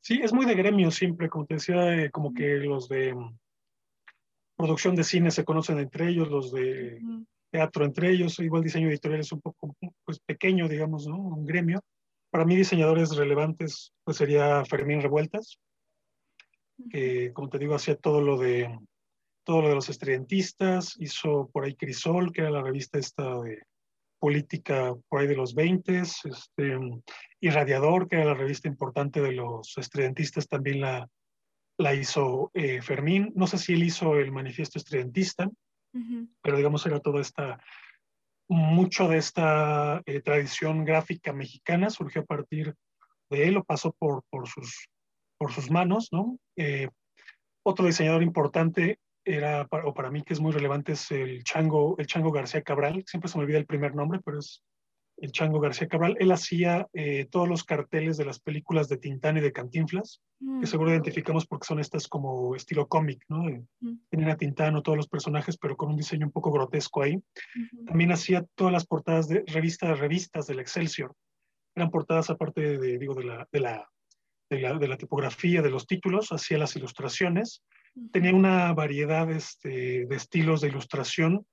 [0.00, 3.38] Sí, es muy de gremio siempre, como te decía, eh, como que los de mm,
[4.56, 7.00] producción de cine se conocen entre ellos, los de
[7.50, 11.16] teatro entre ellos, igual diseño editorial es un poco pues, pequeño, digamos, ¿no?
[11.16, 11.80] Un gremio.
[12.30, 15.58] Para mí diseñadores relevantes pues sería Fermín Revueltas,
[16.90, 18.78] que como te digo hacía todo lo de
[19.44, 23.62] todo lo de los estridentistas, hizo por ahí Crisol, que era la revista esta de
[24.20, 26.78] política por ahí de los 20, este,
[27.40, 31.08] Irradiador, que era la revista importante de los estridentistas, también la,
[31.78, 33.32] la hizo eh, Fermín.
[33.34, 34.78] No sé si él hizo el manifiesto
[36.42, 37.58] pero digamos era toda esta,
[38.48, 42.74] mucho de esta eh, tradición gráfica mexicana surgió a partir
[43.30, 44.88] de él o pasó por, por, sus,
[45.38, 46.38] por sus manos, ¿no?
[46.56, 46.88] Eh,
[47.62, 52.06] otro diseñador importante era, o para mí que es muy relevante, es el Chango, el
[52.06, 54.62] Chango García Cabral, siempre se me olvida el primer nombre, pero es
[55.20, 59.36] el Chango García Cabral, él hacía eh, todos los carteles de las películas de Tintán
[59.36, 60.66] y de Cantinflas, que mm.
[60.66, 63.44] seguro identificamos porque son estas como estilo cómic, ¿no?
[63.80, 63.98] Mm.
[64.08, 67.22] Tienen a Tintán o todos los personajes, pero con un diseño un poco grotesco ahí.
[67.86, 71.14] También hacía todas las portadas de revistas, revistas del Excelsior.
[71.74, 73.88] Eran portadas aparte de, digo, de la, de la,
[74.48, 77.62] de la, tipografía, de los títulos, hacía las ilustraciones.
[78.10, 81.46] Tenía una variedad este, de estilos de ilustración.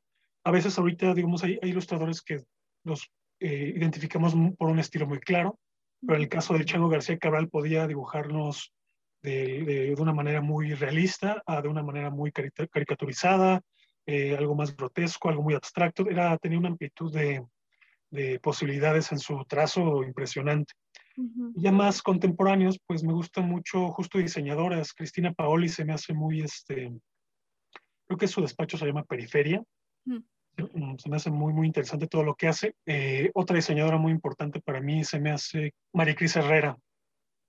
[0.45, 2.43] A veces ahorita, digamos, hay, hay ilustradores que
[2.85, 5.59] los eh, identificamos por un estilo muy claro,
[6.01, 8.73] pero en el caso del Chango García Cabral podía dibujarnos
[9.21, 13.61] de, de, una manera muy realista a de una manera muy caricaturizada,
[14.05, 16.07] eh, algo más grotesco, algo muy abstracto.
[16.09, 17.43] Era, tenía una amplitud de,
[18.09, 20.73] de posibilidades en su trazo impresionante.
[21.55, 24.93] Ya más contemporáneos, pues me gustan mucho justo diseñadoras.
[24.93, 26.93] Cristina Paoli se me hace muy, este,
[28.05, 29.63] creo que su despacho se llama Periferia.
[30.97, 32.75] se me hace muy, muy interesante todo lo que hace.
[32.85, 36.77] Eh, otra diseñadora muy importante para mí se me hace María Cris Herrera.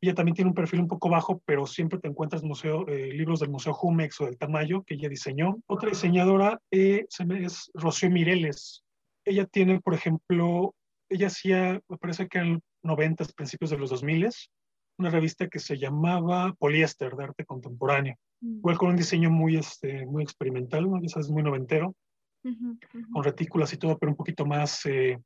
[0.00, 3.40] Ella también tiene un perfil un poco bajo, pero siempre te encuentras museo, eh, libros
[3.40, 5.58] del Museo Jumex o del Tamayo que ella diseñó.
[5.66, 8.84] Otra diseñadora eh, se me, es Rocío Mireles.
[9.24, 10.74] Ella tiene, por ejemplo,
[11.08, 14.28] ella hacía, me parece que en 90, principios de los 2000,
[14.98, 18.14] una revista que se llamaba Poliéster de arte contemporáneo.
[18.40, 18.58] Mm.
[18.58, 21.00] Igual con un diseño muy, este, muy experimental, ¿no?
[21.02, 21.94] es muy noventero,
[23.12, 25.18] con retículas y todo, pero un poquito más, eh,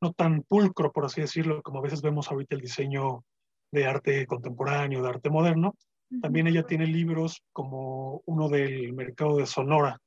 [0.00, 3.24] no tan pulcro, por así decirlo, como a veces vemos ahorita el diseño
[3.72, 5.74] de arte contemporáneo, de arte moderno.
[6.22, 9.98] También ella tiene libros como uno del mercado de Sonora,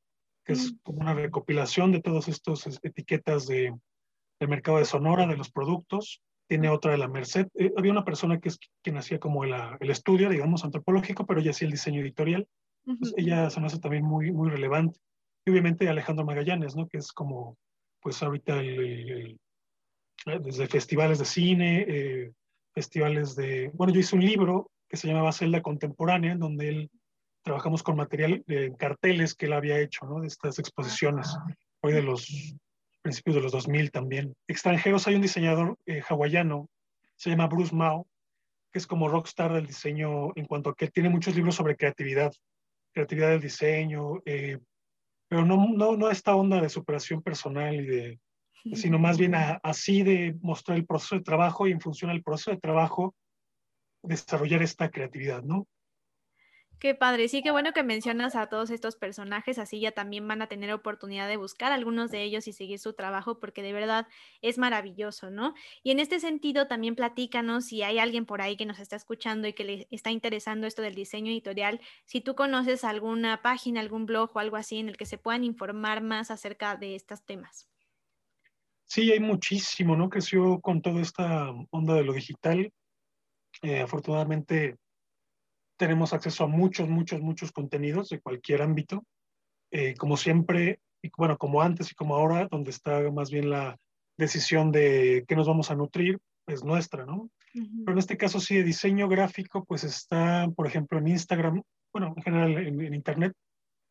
[0.46, 0.78] que es mm.
[0.84, 3.76] como una recopilación de todas estas etiquetas de,
[4.40, 6.22] del mercado de Sonora, de los productos.
[6.48, 7.48] Tiene otra de la Merced.
[7.56, 11.42] Eh, había una persona que es quien hacía como el, el, estudio, digamos, antropológico, pero
[11.42, 12.48] ella hacía el diseño editorial.
[13.18, 15.00] ella se me hace también muy, muy relevante.
[15.50, 16.88] Y obviamente Alejandro Magallanes, ¿no?
[16.88, 17.58] Que es como,
[18.02, 19.40] pues ahorita el,
[20.28, 22.32] eh, desde festivales de cine, eh,
[22.72, 23.72] festivales de...
[23.74, 26.92] Bueno, yo hice un libro que se llamaba Celda Contemporánea, en donde él
[27.44, 30.22] trabajamos con material de carteles que él había hecho, ¿no?
[30.22, 31.36] De estas exposiciones,
[31.82, 32.56] hoy de los
[33.02, 34.36] principios de los 2000 también.
[34.48, 36.70] Extranjeros, hay un diseñador eh, hawaiano,
[37.16, 38.06] se llama Bruce Mao,
[38.72, 42.32] que es como rockstar del diseño en cuanto a que tiene muchos libros sobre creatividad,
[42.94, 44.60] creatividad del diseño, eh,
[45.30, 48.20] pero no, no, no esta onda de superación personal y de,
[48.74, 52.52] sino más bien así de mostrar el proceso de trabajo y en función del proceso
[52.52, 53.16] de trabajo
[54.04, 55.68] desarrollar esta creatividad, ¿no?
[56.80, 60.42] Qué padre, sí, qué bueno que mencionas a todos estos personajes, así ya también van
[60.42, 64.08] a tener oportunidad de buscar algunos de ellos y seguir su trabajo, porque de verdad
[64.42, 65.56] es maravilloso, ¿no?
[65.84, 69.46] Y en este sentido, también platícanos si hay alguien por ahí que nos está escuchando
[69.50, 74.06] y que le está interesando esto del diseño editorial, si tú conoces alguna página, algún
[74.06, 77.68] blog o algo así en el que se puedan informar más acerca de estos temas.
[78.86, 80.10] Sí, hay muchísimo, ¿no?
[80.10, 82.72] Creció con toda esta onda de lo digital.
[83.64, 84.78] Eh, afortunadamente
[85.80, 89.06] tenemos acceso a muchos, muchos, muchos contenidos de cualquier ámbito.
[89.72, 93.78] Eh, como siempre, y bueno, como antes y como ahora, donde está más bien la
[94.18, 97.30] decisión de qué nos vamos a nutrir, es nuestra, ¿no?
[97.54, 101.64] Pero en este caso sí, de diseño gráfico, pues está, por ejemplo, en Instagram,
[101.94, 103.34] bueno, en general en, Internet,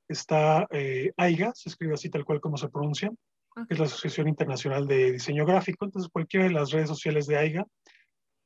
[0.08, 3.10] está eh, AIGA, se escribe así tal cual como se pronuncia,
[3.54, 5.86] que es la Asociación Internacional de Diseño Gráfico.
[5.86, 7.66] Entonces, cualquiera de las redes sociales de AIGA,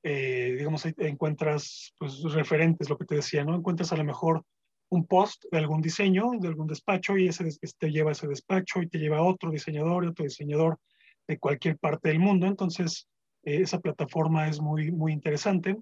[0.02, 3.54] eh, digamos, encuentras pues, referentes, lo que te decía, ¿no?
[3.54, 4.44] Encuentras a lo mejor
[4.90, 8.82] un post de algún diseño, de algún despacho, y ese te lleva a ese despacho
[8.82, 10.78] y te lleva a otro diseñador y otro diseñador
[11.26, 12.46] de cualquier parte del mundo.
[12.46, 13.08] Entonces,
[13.44, 15.76] eh, esa plataforma es muy, muy interesante.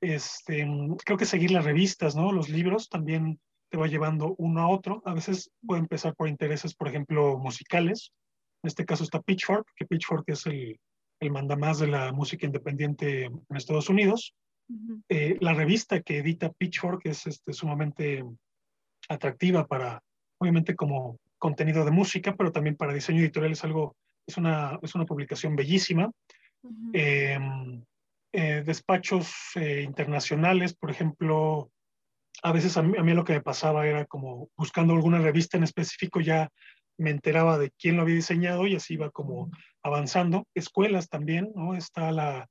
[0.00, 0.66] Este,
[1.04, 2.32] creo que seguir las revistas, ¿no?
[2.32, 5.02] Los libros también te va llevando uno a otro.
[5.04, 8.12] A veces puede empezar por intereses, por ejemplo, musicales.
[8.62, 10.78] En este caso está Pitchfork, que Pitchfork es el,
[11.20, 14.34] el mandamás de la música independiente en Estados Unidos.
[15.08, 18.24] Eh, la revista que edita Pitchfork es este, sumamente
[19.08, 20.02] atractiva para,
[20.38, 24.94] obviamente, como contenido de música, pero también para diseño editorial es algo, es una, es
[24.94, 26.10] una publicación bellísima.
[26.92, 27.82] Em,
[28.32, 31.70] eh, despachos eh, internacionales, por ejemplo,
[32.42, 35.56] a veces a mí, a mí, lo que me pasaba era como buscando alguna revista
[35.56, 36.50] en específico ya
[36.98, 39.50] me enteraba de quién lo había diseñado y así iba como
[39.82, 40.46] avanzando.
[40.54, 41.74] Escuelas también, ¿no?
[41.74, 42.48] Está la,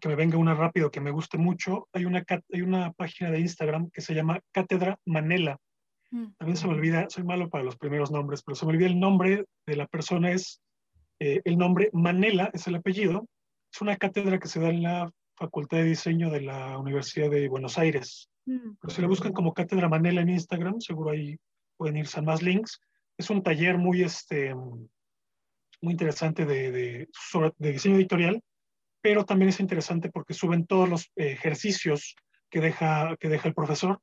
[0.00, 1.88] que me venga una rápido que me guste mucho.
[1.92, 5.58] Hay una, hay una página de Instagram que se llama Cátedra Manela.
[6.12, 6.28] Mm.
[6.38, 9.00] También se me olvida, soy malo para los primeros nombres, pero se me olvida el
[9.00, 10.60] nombre de la persona, es
[11.18, 13.26] eh, el nombre Manela, es el apellido.
[13.72, 17.48] Es una cátedra que se da en la Facultad de Diseño de la Universidad de
[17.48, 18.30] Buenos Aires.
[18.46, 18.76] Mm.
[18.80, 21.36] Pero si la buscan como Cátedra Manela en Instagram, seguro ahí
[21.76, 22.80] pueden irse a más links
[23.18, 27.08] es un taller muy, este, muy interesante de, de,
[27.58, 28.42] de, diseño editorial,
[29.00, 32.16] pero también es interesante porque suben todos los ejercicios
[32.50, 34.00] que deja, que deja el profesor,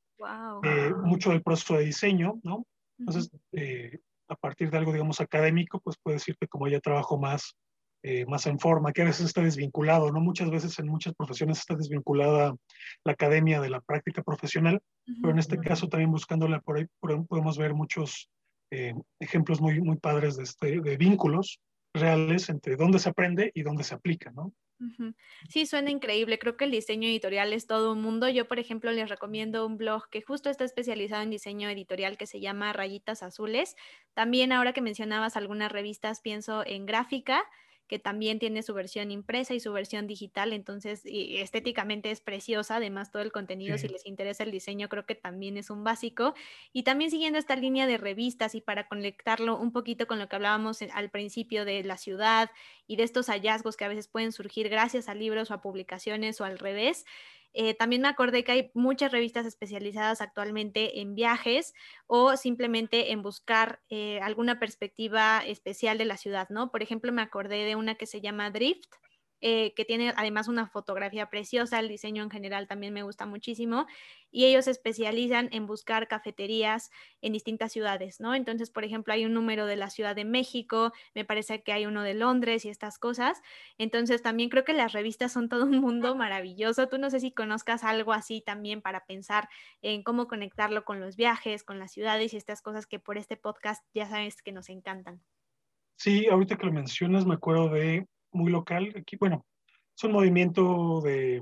[0.63, 2.65] eh, mucho del proceso de diseño, ¿no?
[2.97, 3.99] Entonces, eh,
[4.30, 7.56] a partir de algo, digamos, académico, pues puede decirte como ya trabajo más,
[8.04, 10.21] eh, más en forma, que a veces está desvinculado, ¿no?
[10.21, 12.56] Muchas veces en muchas profesiones está desvinculada
[13.04, 14.82] la academia de la práctica profesional,
[15.21, 18.30] pero en este caso también buscándola por ahí podemos ver muchos
[18.73, 21.59] eh, ejemplos muy, muy padres de, este, de vínculos
[21.93, 24.51] reales entre dónde se aprende y dónde se aplica, ¿no?
[25.47, 26.39] Sí, suena increíble.
[26.39, 28.27] Creo que el diseño editorial es todo un mundo.
[28.27, 32.25] Yo, por ejemplo, les recomiendo un blog que justo está especializado en diseño editorial que
[32.25, 33.75] se llama Rayitas Azules.
[34.13, 37.43] También ahora que mencionabas algunas revistas, pienso en Gráfica,
[37.93, 43.12] que también tiene su versión impresa y su versión digital, entonces estéticamente es preciosa, además
[43.12, 46.34] todo el contenido, si les interesa el diseño, creo que también es un básico.
[46.71, 50.36] Y también siguiendo esta línea de revistas y para conectarlo un poquito con lo que
[50.36, 52.49] hablábamos al principio de la ciudad
[52.88, 56.41] y de estos hallazgos que a veces pueden surgir gracias a libros o a publicaciones
[56.41, 57.06] o al revés.
[57.53, 61.73] Eh, también me acordé que hay muchas revistas especializadas actualmente en viajes
[62.07, 66.71] o simplemente en buscar eh, alguna perspectiva especial de la ciudad, ¿no?
[66.71, 68.85] Por ejemplo, me acordé de una que se llama Drift,
[69.45, 73.88] eh, que tiene además una fotografía preciosa, el diseño en general también me gusta muchísimo,
[74.32, 78.36] y ellos se especializan en buscar cafeterías en distintas ciudades, ¿no?
[78.36, 81.86] Entonces, por ejemplo, hay un número de la Ciudad de México, me parece que hay
[81.86, 83.41] uno de Londres y estas cosas,
[83.77, 87.34] entonces también creo que las revistas son todo un mundo maravilloso, tú no sé si
[87.34, 89.49] conozcas algo así también para pensar
[89.82, 93.36] en cómo conectarlo con los viajes, con las ciudades y estas cosas que por este
[93.36, 95.21] podcast ya sabes que nos encantan.
[95.97, 98.93] Sí, ahorita que lo mencionas me acuerdo de muy local.
[98.95, 99.45] Aquí, bueno,
[99.95, 101.41] es un movimiento de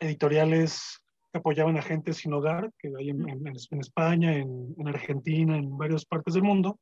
[0.00, 1.00] editoriales
[1.32, 6.34] que apoyaban a gente sin hogar, que hay en, España, en, Argentina, en varias partes
[6.34, 6.80] del mundo.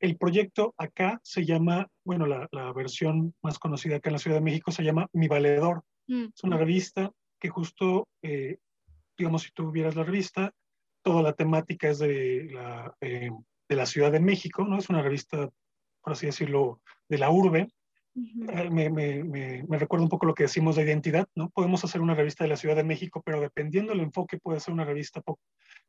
[0.00, 4.42] El proyecto acá se llama, bueno, la, versión más conocida acá en la Ciudad de
[4.42, 5.82] México se llama Mi Valedor.
[6.08, 6.26] Mm.
[6.34, 8.58] Es una revista que justo, eh,
[9.16, 10.52] digamos, si tú vieras la revista,
[11.02, 13.30] toda la temática es de la, eh,
[13.68, 14.78] de la Ciudad de México, ¿no?
[14.78, 15.48] Es una revista,
[16.02, 17.68] por así decirlo, de la urbe,
[18.16, 21.50] eh, me, me, me, recuerda un poco lo que decimos de identidad, ¿no?
[21.50, 24.72] Podemos hacer una revista de la Ciudad de México, pero dependiendo del enfoque puede ser
[24.72, 25.22] una revista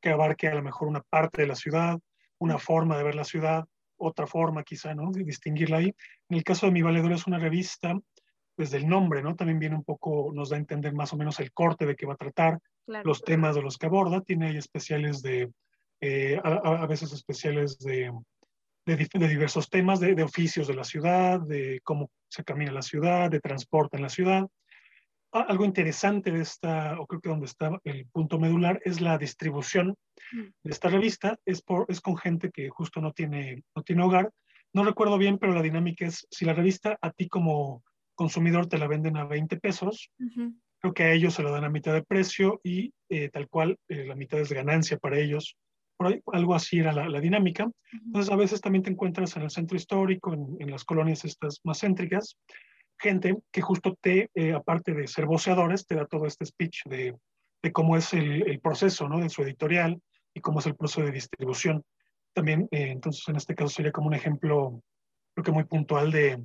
[0.02, 2.00] que abarque a lo mejor una parte de la ciudad,
[2.40, 3.66] una forma de ver la ciudad,
[3.98, 5.12] otra forma quizá, ¿no?
[5.12, 5.96] De distinguirla ahí.
[6.30, 7.98] En el caso de Mi Valedor es una revista,
[8.58, 9.36] desde el nombre, ¿no?
[9.36, 12.06] También viene un poco, nos da a entender más o menos el corte de que
[12.06, 12.60] va a tratar,
[13.04, 15.52] los temas de los que aborda, tiene ahí especiales de,
[16.00, 18.12] eh, a, veces especiales de
[18.96, 23.42] de, diversos temas, de, oficios de la ciudad, de cómo se camina la ciudad, de
[23.42, 24.48] transporte en la ciudad.
[25.32, 29.96] Algo interesante de esta, o creo que donde está el punto medular, es la distribución
[30.32, 30.42] mm.
[30.64, 31.38] de esta revista.
[31.46, 34.32] Es, por, es con gente que justo no tiene, no tiene hogar.
[34.74, 37.84] No recuerdo bien, pero la dinámica es, si la revista a ti como
[38.16, 40.12] consumidor te la venden a 20 pesos,
[40.80, 43.78] creo que a ellos se la dan a mitad de precio y eh, tal cual
[43.90, 45.58] eh, la mitad es ganancia para ellos
[46.00, 47.70] algo así era la, dinámica.
[47.92, 51.80] Entonces, a veces también te encuentras en el centro histórico, en, las colonias estas más
[51.80, 52.38] céntricas,
[53.00, 57.16] gente que justo te, eh, aparte de ser voceadores, te da todo este speech de,
[57.62, 59.20] de cómo es el, el, proceso, ¿no?
[59.20, 60.02] De su editorial
[60.34, 61.84] y cómo es el proceso de distribución.
[62.34, 64.82] También, eh, entonces, en este caso sería como un ejemplo,
[65.34, 66.44] creo que muy puntual de,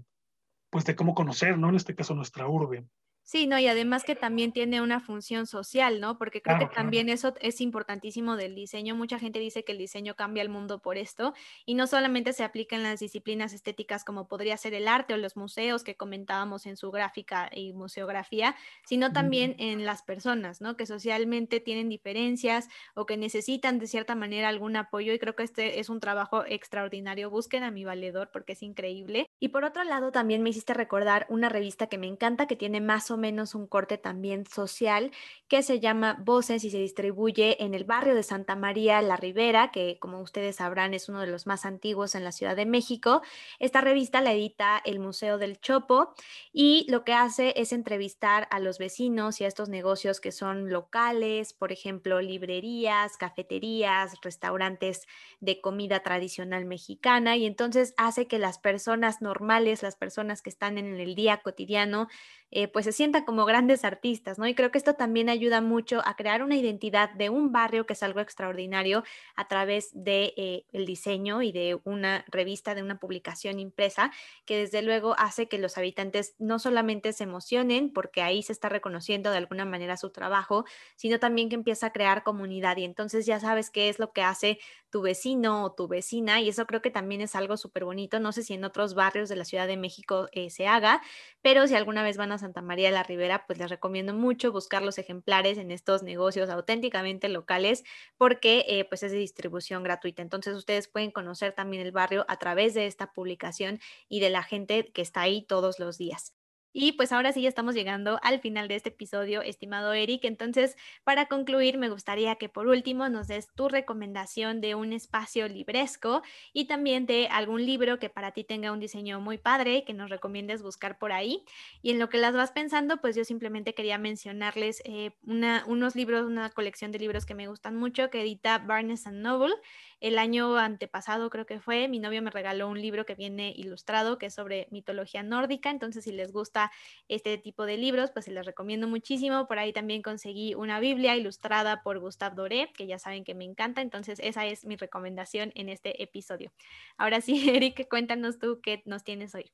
[0.71, 1.69] pues, de cómo conocer, ¿no?
[1.69, 2.85] En este caso, nuestra urbe.
[3.25, 6.19] Sí, no, y además que también tiene una función social, ¿no?
[6.19, 8.97] Porque creo que también eso es importantísimo del diseño.
[8.97, 11.33] Mucha gente dice que el diseño cambia el mundo por esto
[11.65, 15.19] y no solamente se aplica en las disciplinas estéticas como podría ser el arte o
[15.19, 20.77] los museos que comentábamos en su gráfica y museografía, sino también en las personas, ¿no?
[20.77, 25.45] Que socialmente tienen diferencias o que necesitan de cierta manera algún apoyo y creo que
[25.45, 27.31] este es un trabajo extraordinario.
[27.31, 29.27] Busquen a mi valedor porque es increíble.
[29.41, 32.81] Y por otro lado, también me hiciste recordar una revista que me encanta que tiene
[32.81, 35.13] más o menos un corte también social
[35.49, 39.71] que se llama Voces y se distribuye en el barrio de Santa María la Ribera,
[39.71, 43.23] que como ustedes sabrán es uno de los más antiguos en la Ciudad de México.
[43.59, 46.15] Esta revista la edita el Museo del Chopo
[46.53, 50.71] y lo que hace es entrevistar a los vecinos y a estos negocios que son
[50.71, 55.07] locales, por ejemplo, librerías, cafeterías, restaurantes
[55.41, 60.79] de comida tradicional mexicana y entonces hace que las personas normales, las personas que están
[60.79, 62.09] en el día cotidiano,
[62.53, 64.47] eh, pues se sientan como grandes artistas, ¿no?
[64.47, 67.95] Y creo que esto también ayuda mucho a crear una identidad de un barrio que
[67.95, 69.05] es algo extraordinario
[69.37, 74.13] a través de eh, el diseño y de una revista, de una publicación impresa,
[74.45, 78.69] que desde luego hace que los habitantes no solamente se emocionen porque ahí se está
[78.69, 83.25] reconociendo de alguna manera su trabajo, sino también que empieza a crear comunidad y entonces
[83.25, 84.59] ya sabes qué es lo que hace
[84.91, 88.21] tu vecino o tu vecina y eso creo que también es algo súper bonito.
[88.21, 91.01] No sé si en otros barrios de la Ciudad de México eh, se haga,
[91.41, 94.53] pero si alguna vez van a Santa María de la Ribera, pues les recomiendo mucho
[94.53, 97.85] buscar los ejemplares en estos negocios auténticamente locales
[98.19, 100.23] porque eh, pues es de distribución gratuita.
[100.23, 104.43] Entonces ustedes pueden conocer también el barrio a través de esta publicación y de la
[104.43, 106.35] gente que está ahí todos los días.
[106.73, 110.25] Y pues ahora sí ya estamos llegando al final de este episodio, estimado Eric.
[110.25, 115.49] Entonces, para concluir, me gustaría que por último nos des tu recomendación de un espacio
[115.49, 119.93] libresco y también de algún libro que para ti tenga un diseño muy padre, que
[119.93, 121.45] nos recomiendes buscar por ahí.
[121.83, 126.27] Y en lo que las vas pensando, pues yo simplemente quería mencionarles eh, unos libros,
[126.27, 129.55] una colección de libros que me gustan mucho que edita Barnes Noble.
[130.03, 134.19] El año antepasado creo que fue, mi novio me regaló un libro que viene ilustrado,
[134.19, 136.73] que es sobre mitología nórdica, entonces si les gusta
[137.07, 139.47] este tipo de libros, pues se les recomiendo muchísimo.
[139.47, 143.45] Por ahí también conseguí una Biblia ilustrada por Gustave Doré, que ya saben que me
[143.45, 146.53] encanta, entonces esa es mi recomendación en este episodio.
[146.97, 149.53] Ahora sí, Eric, cuéntanos tú qué nos tienes hoy.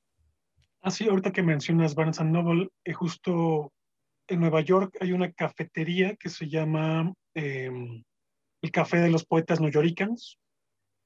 [0.81, 3.71] Ah, sí, ahorita que mencionas Barnes Noble, eh, justo
[4.27, 8.03] en Nueva York hay una cafetería que se llama em,
[8.61, 10.37] el Café de los Poetas New Yorkers.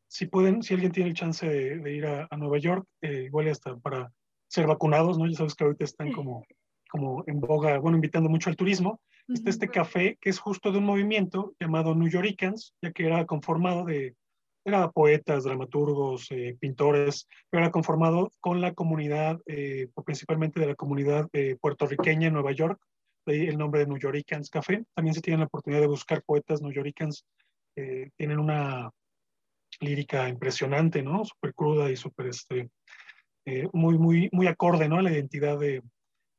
[0.07, 3.75] Si pueden, si alguien tiene el chance de, ir a, Nueva York, eh, igual hasta
[3.77, 4.11] para
[4.47, 5.27] ser vacunados, ¿no?
[5.27, 6.45] Ya sabes que ahorita están como,
[6.89, 9.01] como en boga, bueno, invitando mucho al turismo.
[9.27, 13.25] Está este café que es justo de un movimiento llamado New Yorkers, ya que era
[13.25, 14.15] conformado de,
[14.65, 20.75] era poetas, dramaturgos, eh, pintores, pero era conformado con la comunidad, eh, principalmente de la
[20.75, 21.29] comunidad
[21.59, 22.79] puertorriqueña en Nueva York,
[23.25, 24.83] el nombre de New Yorkers Café.
[24.93, 27.25] También se tiene la oportunidad de buscar poetas New Yorkers,
[27.75, 28.89] eh, tienen una
[29.79, 31.25] lírica impresionante, ¿no?
[31.25, 32.69] Súper cruda y súper, este,
[33.45, 34.97] eh, muy, muy, muy acorde, ¿no?
[34.97, 35.81] A la identidad de,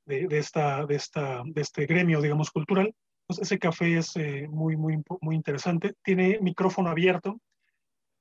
[0.07, 2.95] de, esta, de, esta, de este gremio, digamos, cultural.
[3.27, 5.95] Pues ese café es eh, muy, muy, muy interesante.
[6.03, 7.41] Tiene micrófono abierto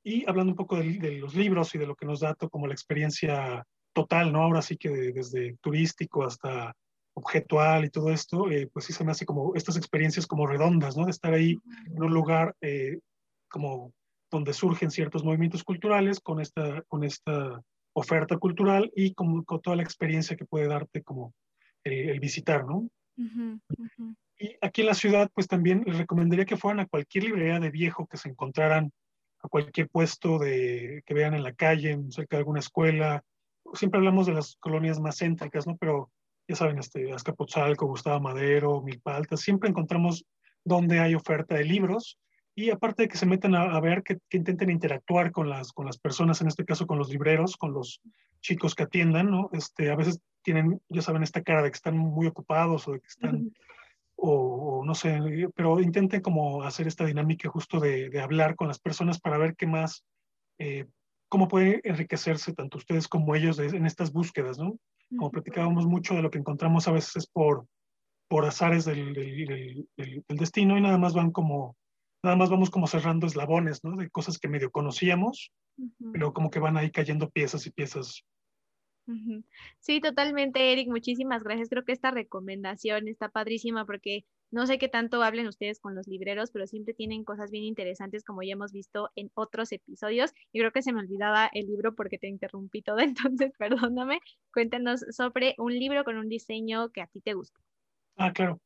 [0.02, 2.66] y hablando un poco de, de, los libros y de lo que nos da como
[2.66, 4.42] la experiencia total, ¿no?
[4.42, 6.74] Ahora sí que desde turístico hasta
[7.14, 10.96] objetual y todo esto, eh, pues sí se me hace como estas experiencias como redondas,
[10.96, 11.04] ¿no?
[11.04, 11.56] De estar ahí
[11.86, 12.98] en un lugar eh,
[13.48, 13.92] como
[14.30, 17.62] donde surgen ciertos movimientos culturales con esta, con esta
[17.92, 21.32] oferta cultural y con, con toda la experiencia que puede darte como
[21.84, 22.88] eh, el visitar, ¿no?
[24.36, 27.70] Y aquí en la ciudad, pues también les recomendaría que fueran a cualquier librería de
[27.70, 28.90] viejo que se encontraran,
[29.40, 33.22] a cualquier puesto de, que vean en la calle, cerca de alguna escuela.
[33.74, 35.76] Siempre hablamos de las colonias más céntricas, ¿no?
[35.76, 36.10] Pero
[36.46, 40.24] ya saben, este, Azcapotzalco, Gustavo Madero, Milpalta, siempre encontramos
[40.64, 42.18] donde hay oferta de libros
[42.54, 45.98] y aparte de que se metan a, ver, que, intenten interactuar con las, con las
[45.98, 48.00] personas, en este caso con los libreros, con los
[48.40, 49.50] chicos que atiendan, ¿no?
[49.52, 53.00] Este, a veces tienen, ya saben, esta cara de que están muy ocupados o de
[53.00, 53.52] que están,
[54.14, 55.18] o, no sé,
[55.56, 59.56] pero intenten como hacer esta dinámica justo de, de hablar con las personas para ver
[59.56, 60.04] qué más,
[60.58, 60.86] eh,
[61.28, 64.78] cómo puede enriquecerse tanto ustedes como ellos en estas búsquedas, ¿no?
[65.16, 67.66] Como platicábamos mucho de lo que encontramos a veces es por,
[68.28, 71.76] por azares del, del, del, destino y nada más van como,
[72.22, 73.96] nada más vamos como cerrando eslabones, ¿no?
[73.96, 75.52] De cosas que medio conocíamos,
[76.12, 78.24] pero como que van ahí cayendo piezas y piezas
[79.80, 80.88] Sí, totalmente, Eric.
[80.88, 81.68] Muchísimas gracias.
[81.68, 86.06] Creo que esta recomendación está padrísima porque no sé qué tanto hablen ustedes con los
[86.06, 90.32] libreros, pero siempre tienen cosas bien interesantes como ya hemos visto en otros episodios.
[90.52, 92.98] Y creo que se me olvidaba el libro porque te interrumpí todo,
[93.40, 94.20] entonces perdóname.
[94.52, 97.58] Cuéntanos sobre un libro con un diseño que a ti te gusta.
[98.16, 98.60] Ah, claro.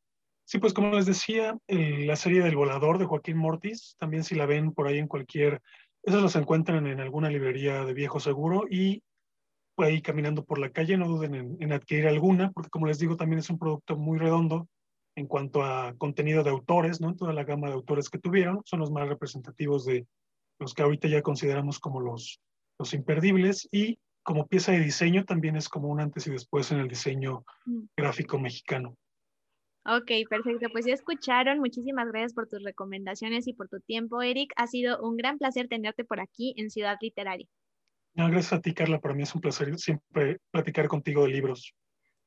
[0.45, 4.35] Sí, pues como les decía, eh, la serie del volador de Joaquín Mortis, también si
[4.35, 5.59] la ven por ahí en cualquier,
[6.03, 9.01] esas las encuentran en alguna librería de viejo seguro y
[9.77, 13.39] ahí caminando por la calle, no duden en, adquirir alguna, porque como les digo, también
[13.39, 14.67] es un producto muy redondo
[15.19, 17.15] en cuanto a contenido de autores, ¿no?
[17.15, 20.07] Toda la gama de autores que tuvieron son los más representativos de
[20.59, 22.41] los que ahorita ya consideramos como los,
[22.77, 26.79] los imperdibles y como pieza de diseño también es como un antes y después en
[26.79, 27.81] el diseño mm.
[27.95, 28.95] gráfico mexicano.
[29.85, 30.67] Ok, perfecto.
[30.71, 31.59] Pues ya escucharon.
[31.59, 34.51] Muchísimas gracias por tus recomendaciones y por tu tiempo, Eric.
[34.57, 37.47] Ha sido un gran placer tenerte por aquí en Ciudad Literaria
[38.27, 38.99] gracias a ti, Carla.
[38.99, 41.73] Para mí es un placer siempre platicar contigo de libros.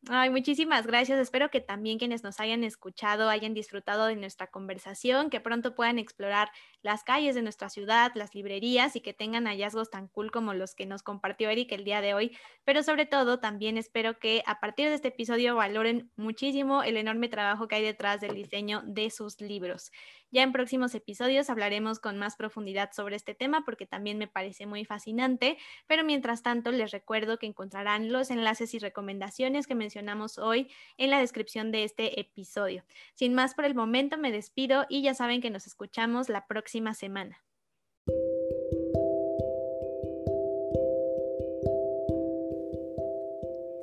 [0.09, 1.21] Ay, muchísimas gracias.
[1.21, 6.01] Espero que también quienes nos hayan escuchado hayan disfrutado de nuestra conversación, que pronto puedan
[6.01, 6.51] explorar
[6.83, 10.75] las calles de nuestra ciudad, las librerías y que tengan hallazgos tan cool como los
[10.75, 12.37] que nos compartió Eric el día de hoy.
[12.65, 17.29] Pero sobre todo, también espero que a partir de este episodio valoren muchísimo el enorme
[17.29, 19.93] trabajo que hay detrás del diseño de sus libros.
[20.33, 24.65] Ya en próximos episodios hablaremos con más profundidad sobre este tema porque también me parece
[24.65, 30.39] muy fascinante, pero mientras tanto les recuerdo que encontrarán los enlaces y recomendaciones que mencionamos
[30.39, 32.83] hoy en la descripción de este episodio.
[33.15, 36.95] Sin más por el momento me despido y ya saben que nos escuchamos la próxima
[36.95, 37.43] semana.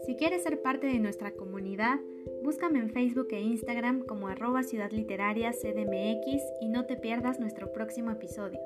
[0.08, 2.00] Si quieres ser parte de nuestra comunidad,
[2.42, 7.72] Búscame en Facebook e Instagram como arroba Ciudad Literaria CDMX y no te pierdas nuestro
[7.74, 8.60] próximo episodio.